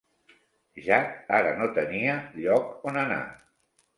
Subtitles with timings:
[0.85, 3.23] Jack ara no tenia lloc on anar.